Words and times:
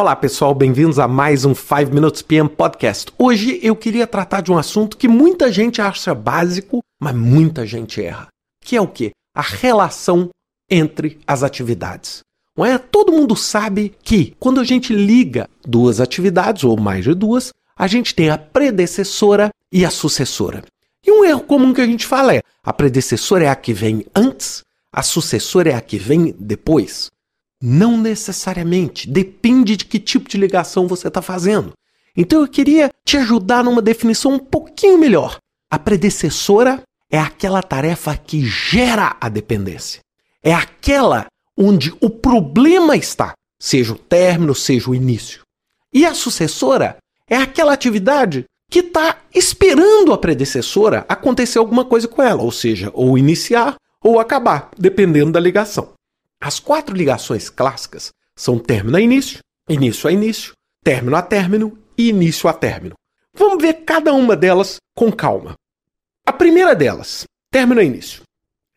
Olá 0.00 0.14
pessoal, 0.14 0.54
bem-vindos 0.54 1.00
a 1.00 1.08
mais 1.08 1.44
um 1.44 1.56
5 1.56 1.92
Minutes 1.92 2.22
PM 2.22 2.48
Podcast. 2.48 3.10
Hoje 3.18 3.58
eu 3.64 3.74
queria 3.74 4.06
tratar 4.06 4.42
de 4.42 4.52
um 4.52 4.56
assunto 4.56 4.96
que 4.96 5.08
muita 5.08 5.50
gente 5.50 5.82
acha 5.82 6.14
básico, 6.14 6.84
mas 7.00 7.16
muita 7.16 7.66
gente 7.66 8.00
erra. 8.00 8.28
Que 8.64 8.76
é 8.76 8.80
o 8.80 8.86
quê? 8.86 9.10
A 9.34 9.42
relação 9.42 10.28
entre 10.70 11.18
as 11.26 11.42
atividades. 11.42 12.20
É? 12.58 12.78
Todo 12.78 13.10
mundo 13.10 13.34
sabe 13.34 13.92
que 14.04 14.36
quando 14.38 14.60
a 14.60 14.64
gente 14.64 14.94
liga 14.94 15.50
duas 15.66 16.00
atividades, 16.00 16.62
ou 16.62 16.78
mais 16.78 17.02
de 17.02 17.12
duas, 17.12 17.52
a 17.76 17.88
gente 17.88 18.14
tem 18.14 18.30
a 18.30 18.38
predecessora 18.38 19.50
e 19.72 19.84
a 19.84 19.90
sucessora. 19.90 20.62
E 21.04 21.10
um 21.10 21.24
erro 21.24 21.40
comum 21.40 21.74
que 21.74 21.80
a 21.80 21.86
gente 21.86 22.06
fala 22.06 22.36
é: 22.36 22.42
a 22.62 22.72
predecessora 22.72 23.46
é 23.46 23.48
a 23.48 23.56
que 23.56 23.72
vem 23.72 24.06
antes, 24.14 24.62
a 24.92 25.02
sucessora 25.02 25.70
é 25.70 25.74
a 25.74 25.80
que 25.80 25.98
vem 25.98 26.36
depois. 26.38 27.10
Não 27.60 27.98
necessariamente. 27.98 29.08
Depende 29.08 29.76
de 29.76 29.84
que 29.84 29.98
tipo 29.98 30.28
de 30.28 30.38
ligação 30.38 30.86
você 30.86 31.08
está 31.08 31.20
fazendo. 31.20 31.72
Então 32.16 32.40
eu 32.40 32.48
queria 32.48 32.90
te 33.04 33.16
ajudar 33.16 33.62
numa 33.64 33.82
definição 33.82 34.32
um 34.32 34.38
pouquinho 34.38 34.98
melhor. 34.98 35.38
A 35.70 35.78
predecessora 35.78 36.82
é 37.10 37.18
aquela 37.18 37.62
tarefa 37.62 38.16
que 38.16 38.44
gera 38.44 39.16
a 39.20 39.28
dependência. 39.28 40.00
É 40.42 40.52
aquela 40.52 41.26
onde 41.56 41.94
o 42.00 42.08
problema 42.08 42.96
está, 42.96 43.34
seja 43.58 43.92
o 43.92 43.98
término, 43.98 44.54
seja 44.54 44.90
o 44.90 44.94
início. 44.94 45.42
E 45.92 46.06
a 46.06 46.14
sucessora 46.14 46.96
é 47.28 47.36
aquela 47.36 47.72
atividade 47.72 48.44
que 48.70 48.80
está 48.80 49.18
esperando 49.34 50.12
a 50.12 50.18
predecessora 50.18 51.04
acontecer 51.08 51.58
alguma 51.58 51.84
coisa 51.84 52.06
com 52.06 52.22
ela, 52.22 52.42
ou 52.42 52.52
seja, 52.52 52.90
ou 52.92 53.16
iniciar 53.16 53.76
ou 54.02 54.20
acabar, 54.20 54.70
dependendo 54.78 55.32
da 55.32 55.40
ligação. 55.40 55.90
As 56.40 56.60
quatro 56.60 56.94
ligações 56.94 57.50
clássicas 57.50 58.12
são 58.36 58.58
término 58.58 58.96
a 58.96 59.00
início, 59.00 59.40
início 59.68 60.08
a 60.08 60.12
início, 60.12 60.52
término 60.84 61.16
a 61.16 61.22
término 61.22 61.76
e 61.96 62.08
início 62.08 62.48
a 62.48 62.52
término. 62.52 62.94
Vamos 63.34 63.60
ver 63.60 63.84
cada 63.84 64.12
uma 64.12 64.36
delas 64.36 64.76
com 64.96 65.10
calma. 65.10 65.54
A 66.24 66.32
primeira 66.32 66.74
delas, 66.74 67.24
término 67.50 67.80
a 67.80 67.84
início, 67.84 68.22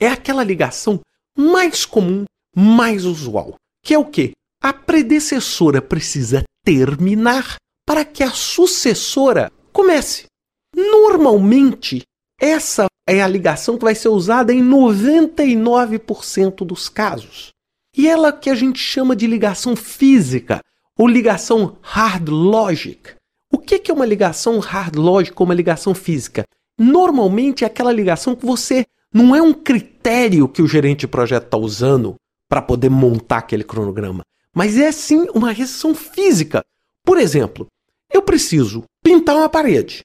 é 0.00 0.08
aquela 0.08 0.42
ligação 0.42 1.00
mais 1.36 1.84
comum, 1.84 2.24
mais 2.56 3.04
usual, 3.04 3.56
que 3.84 3.94
é 3.94 3.98
o 3.98 4.04
que? 4.04 4.32
A 4.62 4.72
predecessora 4.72 5.82
precisa 5.82 6.44
terminar 6.64 7.56
para 7.86 8.04
que 8.04 8.22
a 8.22 8.30
sucessora 8.30 9.50
comece. 9.72 10.26
Normalmente, 10.74 12.02
essa 12.40 12.86
é 13.08 13.22
a 13.22 13.28
ligação 13.28 13.76
que 13.76 13.84
vai 13.84 13.94
ser 13.94 14.08
usada 14.08 14.52
em 14.52 14.62
99% 14.62 16.64
dos 16.64 16.88
casos. 16.88 17.50
E 17.96 18.08
ela 18.08 18.32
que 18.32 18.48
a 18.48 18.54
gente 18.54 18.78
chama 18.78 19.14
de 19.14 19.26
ligação 19.26 19.76
física 19.76 20.60
ou 20.98 21.06
ligação 21.06 21.76
hard 21.82 22.28
logic. 22.28 23.10
O 23.50 23.58
que 23.58 23.90
é 23.90 23.94
uma 23.94 24.06
ligação 24.06 24.58
hard 24.58 24.96
logic 24.96 25.34
ou 25.38 25.44
uma 25.44 25.54
ligação 25.54 25.94
física? 25.94 26.44
Normalmente 26.78 27.64
é 27.64 27.66
aquela 27.66 27.92
ligação 27.92 28.34
que 28.34 28.46
você 28.46 28.86
não 29.12 29.36
é 29.36 29.42
um 29.42 29.52
critério 29.52 30.48
que 30.48 30.62
o 30.62 30.68
gerente 30.68 31.00
de 31.00 31.08
projeto 31.08 31.44
está 31.44 31.58
usando 31.58 32.14
para 32.48 32.62
poder 32.62 32.88
montar 32.88 33.38
aquele 33.38 33.64
cronograma, 33.64 34.22
mas 34.54 34.78
é 34.78 34.90
sim 34.90 35.26
uma 35.34 35.52
restrição 35.52 35.94
física. 35.94 36.62
Por 37.04 37.18
exemplo, 37.18 37.66
eu 38.12 38.22
preciso 38.22 38.84
pintar 39.02 39.36
uma 39.36 39.48
parede. 39.48 40.02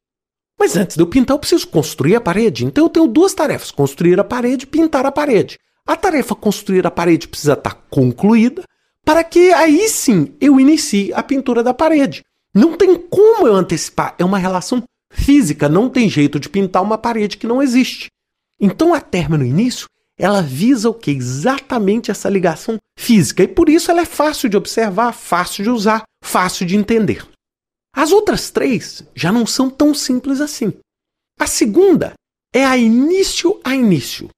Mas 0.60 0.76
antes 0.76 0.96
de 0.96 1.02
eu 1.02 1.08
pintar, 1.08 1.36
eu 1.36 1.40
preciso 1.40 1.68
construir 1.68 2.16
a 2.16 2.22
parede. 2.22 2.66
Então 2.66 2.86
eu 2.86 2.90
tenho 2.90 3.08
duas 3.08 3.34
tarefas: 3.34 3.72
construir 3.72 4.20
a 4.20 4.24
parede 4.24 4.64
e 4.64 4.68
pintar 4.68 5.06
a 5.06 5.12
parede. 5.12 5.60
A 5.86 5.96
tarefa 5.96 6.36
construir 6.36 6.86
a 6.86 6.92
parede 6.92 7.28
precisa 7.28 7.54
estar 7.54 7.74
concluída 7.90 8.64
para 9.06 9.24
que 9.24 9.54
aí 9.54 9.88
sim 9.88 10.36
eu 10.42 10.60
inicie 10.60 11.14
a 11.14 11.24
pintura 11.24 11.64
da 11.64 11.74
parede. 11.74 12.26
Não 12.54 12.76
tem 12.76 12.98
como 12.98 13.48
eu 13.48 13.56
antecipar, 13.56 14.14
é 14.20 14.26
uma 14.26 14.38
relação 14.38 14.84
física, 15.10 15.70
não 15.70 15.90
tem 15.90 16.10
jeito 16.10 16.40
de 16.40 16.50
pintar 16.50 16.84
uma 16.84 16.98
parede 16.98 17.38
que 17.38 17.48
não 17.48 17.62
existe. 17.62 18.08
Então 18.60 18.94
a 18.94 19.00
término 19.00 19.46
início, 19.46 19.88
ela 20.18 20.42
visa 20.42 20.90
o 20.90 20.94
que? 20.94 21.12
Exatamente 21.12 22.12
essa 22.12 22.28
ligação 22.28 22.78
física 23.00 23.44
e 23.44 23.48
por 23.48 23.70
isso 23.70 23.90
ela 23.90 24.02
é 24.02 24.06
fácil 24.06 24.50
de 24.50 24.58
observar, 24.58 25.14
fácil 25.14 25.64
de 25.64 25.70
usar, 25.70 26.04
fácil 26.22 26.66
de 26.66 26.76
entender. 26.76 27.26
As 27.98 28.12
outras 28.12 28.52
três 28.52 29.04
já 29.16 29.32
não 29.32 29.48
são 29.48 29.72
tão 29.72 29.92
simples 29.92 30.40
assim. 30.40 30.72
A 31.40 31.48
segunda 31.48 32.14
é 32.54 32.64
a 32.64 32.78
início 32.78 33.60
a 33.64 33.76
início. 33.76 34.30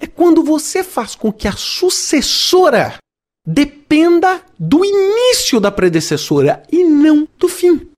É 0.00 0.08
quando 0.08 0.42
você 0.42 0.82
faz 0.82 1.14
com 1.14 1.32
que 1.32 1.46
a 1.46 1.52
sucessora 1.52 2.98
dependa 3.46 4.42
do 4.58 4.84
início 4.84 5.60
da 5.60 5.70
predecessora 5.70 6.64
e 6.72 6.82
não 6.82 7.28
do 7.38 7.48
fim. 7.48 7.88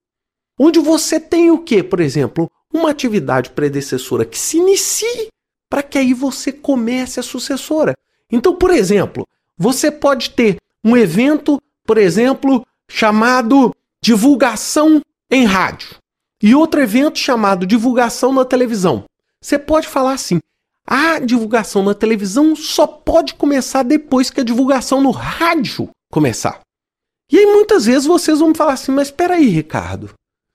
Onde 0.59 0.79
você 0.79 1.19
tem 1.19 1.51
o 1.51 1.57
que, 1.57 1.83
por 1.83 2.01
exemplo, 2.01 2.51
uma 2.71 2.91
atividade 2.91 3.49
predecessora 3.49 4.27
que 4.27 4.39
se 4.39 4.59
inicie 4.59 5.29
para 5.71 5.83
que 5.83 5.97
aí 5.97 6.13
você 6.13 6.53
comece 6.53 7.19
a 7.19 7.23
sucessora. 7.23 7.95
Então, 8.31 8.55
por 8.55 8.71
exemplo, 8.71 9.27
você 9.57 9.91
pode 9.91 10.29
ter 10.33 10.59
um 10.85 10.95
evento, 10.95 11.59
por 11.87 11.97
exemplo, 11.97 12.63
chamado 12.91 13.75
divulgação 14.09 15.03
em 15.31 15.45
rádio 15.45 15.99
e 16.43 16.55
outro 16.55 16.81
evento 16.81 17.19
chamado 17.19 17.67
divulgação 17.67 18.33
na 18.33 18.43
televisão. 18.43 19.05
Você 19.39 19.59
pode 19.59 19.87
falar 19.87 20.15
assim: 20.15 20.41
a 20.87 21.19
divulgação 21.19 21.83
na 21.83 21.93
televisão 21.93 22.57
só 22.57 22.87
pode 22.87 23.35
começar 23.35 23.83
depois 23.83 24.31
que 24.31 24.41
a 24.41 24.45
divulgação 24.45 25.03
no 25.03 25.11
rádio 25.11 25.91
começar. 26.11 26.61
E 27.31 27.39
aí 27.39 27.45
muitas 27.45 27.85
vezes 27.85 28.07
vocês 28.07 28.39
vão 28.39 28.55
falar 28.55 28.73
assim: 28.73 28.93
mas 28.93 29.09
espera 29.09 29.35
aí, 29.35 29.49
Ricardo, 29.51 30.15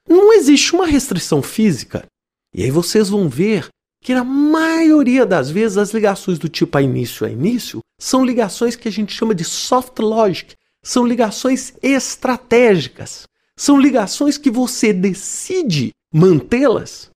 não 0.10 0.34
existe 0.34 0.74
uma 0.74 0.88
restrição 0.88 1.44
física. 1.44 2.08
E 2.56 2.64
aí 2.64 2.72
vocês 2.72 3.08
vão 3.08 3.30
ver 3.30 3.68
que 4.04 4.16
na 4.16 4.24
maioria 4.24 5.28
das 5.28 5.52
vezes 5.52 5.78
as 5.78 5.92
ligações 5.92 6.40
do 6.40 6.50
tipo 6.50 6.76
a 6.76 6.82
início 6.82 7.24
a 7.24 7.30
início 7.30 7.82
são 8.02 8.26
ligações 8.26 8.76
que 8.76 8.88
a 8.88 8.92
gente 8.92 9.14
chama 9.14 9.36
de 9.36 9.44
soft 9.44 10.00
logic, 10.00 10.56
são 10.84 11.06
ligações 11.06 11.72
estratégicas. 11.84 13.28
São 13.58 13.80
ligações 13.80 14.38
que 14.38 14.50
você 14.50 14.92
decide 14.92 15.92
mantê-las 16.14 17.12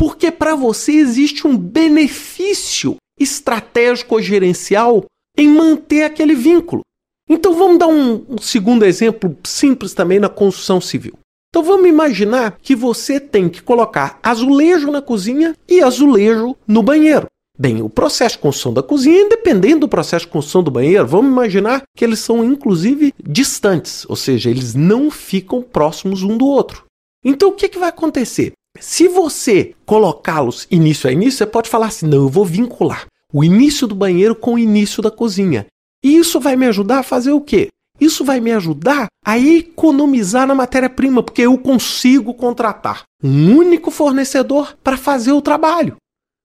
porque 0.00 0.30
para 0.30 0.54
você 0.54 0.92
existe 0.92 1.46
um 1.46 1.54
benefício 1.54 2.96
estratégico 3.18 4.14
ou 4.14 4.22
gerencial 4.22 5.04
em 5.36 5.46
manter 5.46 6.04
aquele 6.04 6.34
vínculo. 6.34 6.80
Então 7.28 7.52
vamos 7.52 7.78
dar 7.78 7.88
um, 7.88 8.24
um 8.26 8.38
segundo 8.38 8.86
exemplo 8.86 9.36
simples 9.44 9.92
também 9.92 10.18
na 10.18 10.30
construção 10.30 10.80
civil. 10.80 11.18
Então 11.50 11.62
vamos 11.62 11.86
imaginar 11.86 12.56
que 12.62 12.74
você 12.74 13.20
tem 13.20 13.46
que 13.46 13.60
colocar 13.60 14.18
azulejo 14.22 14.90
na 14.90 15.02
cozinha 15.02 15.54
e 15.68 15.82
azulejo 15.82 16.56
no 16.66 16.82
banheiro. 16.82 17.26
Bem, 17.60 17.82
o 17.82 17.90
processo 17.90 18.36
de 18.36 18.40
construção 18.40 18.72
da 18.72 18.82
cozinha, 18.82 19.20
independente 19.20 19.80
do 19.80 19.88
processo 19.88 20.24
de 20.24 20.32
construção 20.32 20.62
do 20.62 20.70
banheiro, 20.70 21.06
vamos 21.06 21.30
imaginar 21.30 21.82
que 21.94 22.02
eles 22.02 22.18
são 22.20 22.42
inclusive 22.42 23.12
distantes, 23.22 24.06
ou 24.08 24.16
seja, 24.16 24.48
eles 24.48 24.74
não 24.74 25.10
ficam 25.10 25.60
próximos 25.60 26.22
um 26.22 26.38
do 26.38 26.46
outro. 26.46 26.86
Então 27.22 27.50
o 27.50 27.52
que, 27.52 27.68
que 27.68 27.78
vai 27.78 27.90
acontecer? 27.90 28.52
Se 28.78 29.08
você 29.08 29.74
colocá-los 29.84 30.66
início 30.70 31.06
a 31.06 31.12
início, 31.12 31.36
você 31.36 31.46
pode 31.46 31.68
falar 31.68 31.88
assim: 31.88 32.06
não, 32.06 32.22
eu 32.22 32.28
vou 32.30 32.46
vincular 32.46 33.04
o 33.30 33.44
início 33.44 33.86
do 33.86 33.94
banheiro 33.94 34.34
com 34.34 34.54
o 34.54 34.58
início 34.58 35.02
da 35.02 35.10
cozinha. 35.10 35.66
E 36.02 36.16
isso 36.16 36.40
vai 36.40 36.56
me 36.56 36.64
ajudar 36.64 37.00
a 37.00 37.02
fazer 37.02 37.32
o 37.32 37.42
quê? 37.42 37.68
Isso 38.00 38.24
vai 38.24 38.40
me 38.40 38.52
ajudar 38.52 39.08
a 39.22 39.38
economizar 39.38 40.46
na 40.46 40.54
matéria-prima, 40.54 41.22
porque 41.22 41.42
eu 41.42 41.58
consigo 41.58 42.32
contratar 42.32 43.02
um 43.22 43.54
único 43.54 43.90
fornecedor 43.90 44.74
para 44.82 44.96
fazer 44.96 45.32
o 45.32 45.42
trabalho. 45.42 45.96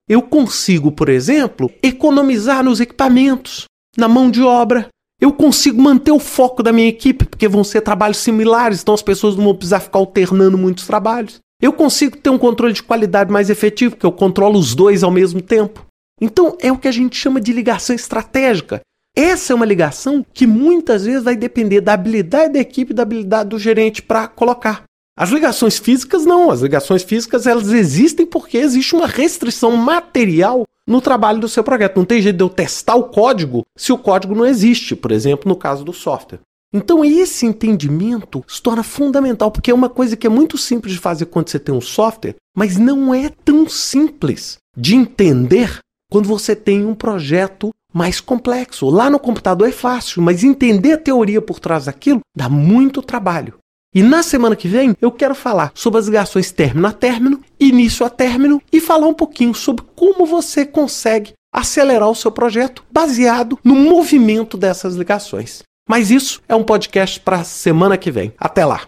Eu 0.08 0.22
consigo, 0.22 0.92
por 0.92 1.10
exemplo, 1.10 1.72
economizar 1.82 2.64
nos 2.64 2.80
equipamentos, 2.80 3.66
na 3.98 4.08
mão 4.08 4.30
de 4.30 4.42
obra. 4.42 4.88
Eu 5.20 5.32
consigo 5.32 5.82
manter 5.82 6.12
o 6.12 6.20
foco 6.20 6.62
da 6.62 6.72
minha 6.72 6.88
equipe, 6.88 7.26
porque 7.26 7.47
vão 7.47 7.64
ser 7.64 7.82
trabalhos 7.82 8.18
similares, 8.18 8.82
então 8.82 8.94
as 8.94 9.02
pessoas 9.02 9.35
não 9.35 9.46
vão 9.46 9.56
precisar 9.56 9.79
ficar 9.79 9.97
alternando 9.97 10.58
muitos 10.58 10.85
trabalhos. 10.85 11.40
Eu 11.62 11.74
consigo 11.74 12.18
ter 12.18 12.29
um 12.29 12.38
controle 12.38 12.74
de 12.74 12.84
qualidade 12.84 13.32
mais 13.32 13.50
efetivo, 13.50 13.96
porque 13.96 14.06
eu 14.06 14.12
controlo 14.12 14.59
os 14.59 14.76
dois 14.76 15.03
ao 15.03 15.09
mesmo 15.09 15.41
tempo. 15.41 15.85
Então, 16.22 16.56
é 16.62 16.72
o 16.72 16.78
que 16.78 16.88
a 16.88 16.91
gente 16.91 17.18
chama 17.18 17.41
de 17.41 17.52
ligação 17.52 17.96
estratégica. 17.96 18.82
Essa 19.16 19.53
é 19.53 19.56
uma 19.56 19.66
ligação 19.66 20.26
que 20.34 20.46
muitas 20.46 21.06
vezes 21.06 21.24
vai 21.24 21.35
depender 21.35 21.82
da 21.82 21.94
habilidade 21.94 22.53
da 22.53 22.59
equipe 22.59 22.91
e 22.91 22.96
da 22.96 23.03
habilidade 23.03 23.50
do 23.50 23.58
gerente 23.58 24.02
para 24.02 24.28
colocar. 24.28 24.84
As 25.17 25.29
ligações 25.29 25.79
físicas 25.79 26.26
não, 26.26 26.52
as 26.52 26.59
ligações 26.59 27.02
físicas 27.02 27.47
elas 27.47 27.70
existem 27.70 28.26
porque 28.26 28.58
existe 28.58 28.94
uma 28.94 29.08
restrição 29.08 29.72
material 29.78 30.66
no 30.85 31.00
trabalho 31.00 31.40
do 31.40 31.47
seu 31.47 31.64
projeto. 31.64 31.96
Não 31.96 32.06
tem 32.06 32.22
jeito 32.22 32.35
de 32.35 32.44
eu 32.44 32.50
testar 32.50 32.96
o 32.96 33.06
código 33.06 33.64
se 33.78 33.94
o 33.94 33.97
código 33.97 34.35
não 34.35 34.46
existe, 34.46 34.94
por 34.94 35.14
exemplo, 35.14 35.47
no 35.47 35.56
caso 35.56 35.85
do 35.85 35.94
software. 35.94 36.41
Então 36.73 37.06
esse 37.06 37.46
entendimento 37.46 38.44
se 38.46 38.62
torna 38.62 38.84
fundamental, 38.84 39.50
porque 39.50 39.72
é 39.72 39.73
uma 39.73 39.88
coisa 39.88 40.17
que 40.17 40.28
é 40.28 40.29
muito 40.29 40.58
simples 40.58 40.94
de 40.94 41.00
fazer 41.00 41.28
quando 41.28 41.50
você 41.50 41.59
tem 41.59 41.73
um 41.73 41.79
software, 41.79 42.35
mas 42.53 42.78
não 42.78 43.14
é 43.14 43.29
tão 43.29 43.70
simples 43.70 44.58
de 44.76 44.96
entender 44.96 45.79
quando 46.12 46.28
você 46.28 46.53
tem 46.53 46.85
um 46.85 46.94
projeto 46.94 47.70
mais 47.94 48.20
complexo. 48.20 48.90
Lá 48.90 49.09
no 49.09 49.17
computador 49.17 49.70
é 49.70 49.72
fácil, 49.72 50.22
mas 50.22 50.44
entender 50.44 50.91
a 50.91 50.97
teoria 50.97 51.41
por 51.41 51.62
trás 51.62 51.85
daquilo 51.85 52.20
dá 52.35 52.50
muito 52.50 53.02
trabalho. 53.02 53.53
E 53.96 54.03
na 54.03 54.22
semana 54.22 54.58
que 54.58 54.68
vem 54.68 54.94
eu 55.02 55.09
quero 55.09 55.34
falar 55.34 55.72
sobre 55.74 56.02
as 56.02 56.08
ligações 56.08 56.52
término 56.52 56.86
a 56.86 56.92
término, 56.92 57.42
início 57.58 58.06
a 58.06 58.09
término 58.09 58.62
e 58.70 58.82
falar 58.82 59.08
um 59.08 59.14
pouquinho 59.14 59.53
sobre 59.53 59.86
como 59.96 60.26
você 60.26 60.66
consegue 60.66 61.32
acelerar 61.53 62.09
o 62.09 62.16
seu 62.16 62.30
projeto 62.30 62.84
baseado 62.92 63.58
no 63.64 63.74
movimento 63.74 64.58
dessas 64.58 64.96
ligações. 64.96 65.64
Mas 65.90 66.12
isso 66.12 66.42
é 66.50 66.53
um 66.53 66.64
podcast 66.64 67.22
para 67.22 67.46
semana 67.46 67.97
que 67.97 68.12
vem. 68.12 68.34
Até 68.38 68.66
lá. 68.66 68.82